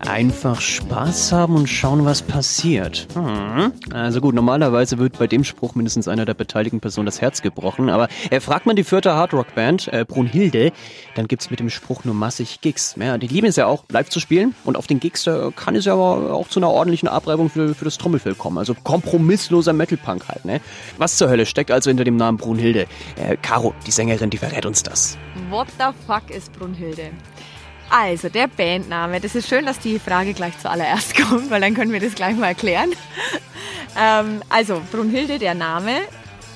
[0.00, 3.06] Einfach Spaß haben und schauen, was passiert.
[3.14, 3.72] Hm.
[3.92, 7.90] Also gut, normalerweise wird bei dem Spruch mindestens einer der beteiligten Personen das Herz gebrochen,
[7.90, 10.72] aber äh, fragt man die vierte Hardrock-Band, äh, Brunhilde,
[11.16, 12.94] dann gibt's mit dem Spruch nur massig Gigs.
[12.98, 15.76] Ja, die lieben es ja auch, live zu spielen und auf den Gigs äh, kann
[15.76, 18.56] es ja aber auch zu einer ordentlichen Abreibung für, für das Trommelfell kommen.
[18.56, 20.60] Also kompromissloser Metal-Punk halt, ne?
[20.96, 22.86] Was zur Hölle steckt also hinter dem Namen Brunhilde?
[23.16, 25.18] Äh, Caro, die Sängerin, die verrät uns das.
[25.50, 27.10] What the fuck ist Brunhilde?
[27.90, 29.20] Also, der Bandname.
[29.20, 32.36] Das ist schön, dass die Frage gleich zuallererst kommt, weil dann können wir das gleich
[32.36, 32.90] mal erklären.
[34.00, 35.96] ähm, also, Brunhilde, der Name,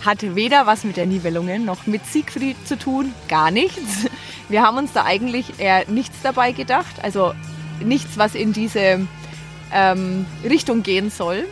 [0.04, 4.06] hat weder was mit der Nibelungen noch mit Siegfried zu tun, gar nichts.
[4.48, 7.32] Wir haben uns da eigentlich eher nichts dabei gedacht, also
[7.82, 9.06] nichts, was in diese
[9.72, 11.46] ähm, Richtung gehen soll.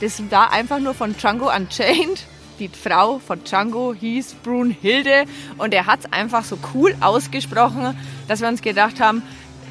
[0.00, 2.26] Das war einfach nur von Django Unchained.
[2.58, 5.24] Die Frau von Django hieß Brunhilde
[5.58, 7.94] und er hat es einfach so cool ausgesprochen,
[8.28, 9.22] dass wir uns gedacht haben,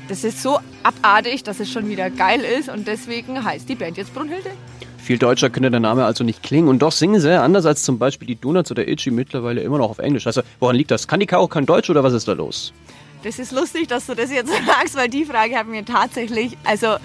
[0.08, 3.98] das ist so abartig, dass es schon wieder geil ist und deswegen heißt die Band
[3.98, 4.52] jetzt Brunhilde.
[5.00, 6.68] Viel deutscher könnte der Name also nicht klingen.
[6.68, 9.92] Und doch singen sie, anders als zum Beispiel die Donuts oder Itchy, mittlerweile immer noch
[9.92, 10.26] auf Englisch.
[10.26, 11.08] Also, woran liegt das?
[11.08, 12.74] Kann die Caro kein Deutsch oder was ist da los?
[13.24, 16.96] Das ist lustig, dass du das jetzt sagst, weil die Frage hat mir tatsächlich, also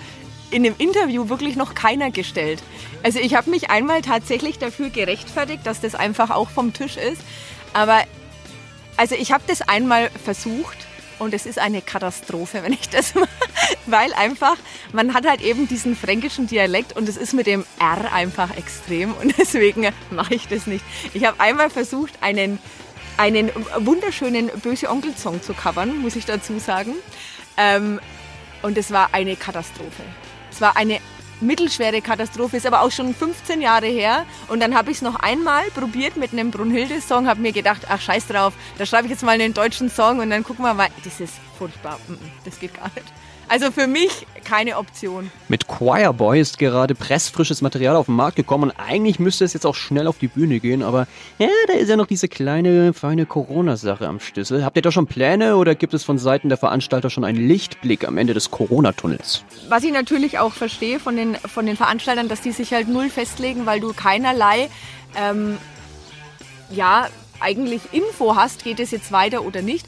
[0.50, 2.62] in dem Interview wirklich noch keiner gestellt.
[3.02, 7.22] Also ich habe mich einmal tatsächlich dafür gerechtfertigt, dass das einfach auch vom Tisch ist.
[7.72, 8.02] Aber
[8.96, 10.76] also ich habe das einmal versucht
[11.18, 13.28] und es ist eine Katastrophe, wenn ich das mache.
[13.86, 14.56] Weil einfach,
[14.92, 19.12] man hat halt eben diesen fränkischen Dialekt und es ist mit dem R einfach extrem
[19.14, 20.84] und deswegen mache ich das nicht.
[21.14, 22.58] Ich habe einmal versucht, einen,
[23.16, 26.94] einen wunderschönen Böse Onkel-Song zu covern, muss ich dazu sagen.
[27.56, 28.00] Ähm,
[28.62, 30.02] und es war eine Katastrophe.
[30.60, 31.00] War eine
[31.40, 34.24] mittelschwere Katastrophe, ist aber auch schon 15 Jahre her.
[34.48, 38.00] Und dann habe ich es noch einmal probiert mit einem Brunhilde-Song, habe mir gedacht, ach
[38.00, 40.88] scheiß drauf, da schreibe ich jetzt mal einen deutschen Song und dann gucken wir mal.
[41.04, 41.98] Das ist furchtbar,
[42.44, 43.06] das geht gar nicht.
[43.50, 45.28] Also für mich keine Option.
[45.48, 49.54] Mit Choir Boy ist gerade pressfrisches Material auf den Markt gekommen und eigentlich müsste es
[49.54, 51.08] jetzt auch schnell auf die Bühne gehen, aber
[51.40, 54.64] ja, da ist ja noch diese kleine, feine Corona-Sache am Schlüssel.
[54.64, 58.06] Habt ihr da schon Pläne oder gibt es von Seiten der Veranstalter schon einen Lichtblick
[58.06, 59.42] am Ende des Corona-Tunnels?
[59.68, 63.10] Was ich natürlich auch verstehe von den, von den Veranstaltern, dass die sich halt null
[63.10, 64.68] festlegen, weil du keinerlei,
[65.16, 65.58] ähm,
[66.70, 67.08] ja,
[67.40, 69.86] eigentlich Info hast, geht es jetzt weiter oder nicht.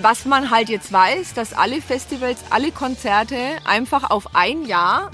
[0.00, 5.10] Was man halt jetzt weiß, dass alle Festivals, alle Konzerte einfach auf ein Jahr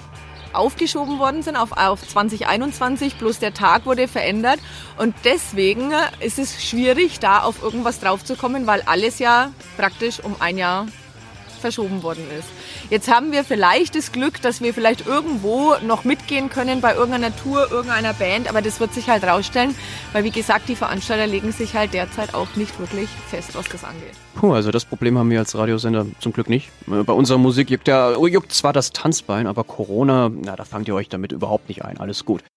[0.53, 4.60] aufgeschoben worden sind, auf, auf 2021, bloß der Tag wurde verändert.
[4.98, 10.59] Und deswegen ist es schwierig, da auf irgendwas draufzukommen, weil alles ja praktisch um ein
[10.59, 10.86] Jahr
[11.65, 12.49] verschoben worden ist.
[12.91, 17.35] Jetzt haben wir vielleicht das Glück, dass wir vielleicht irgendwo noch mitgehen können bei irgendeiner
[17.35, 19.75] Tour, irgendeiner Band, aber das wird sich halt rausstellen,
[20.13, 23.83] weil wie gesagt, die Veranstalter legen sich halt derzeit auch nicht wirklich fest, was das
[23.83, 24.13] angeht.
[24.35, 26.71] Puh, also das Problem haben wir als Radiosender zum Glück nicht.
[26.87, 30.95] Bei unserer Musik juckt ja juckt zwar das Tanzbein, aber Corona, na, da fangt ihr
[30.95, 31.99] euch damit überhaupt nicht ein.
[31.99, 32.45] Alles gut.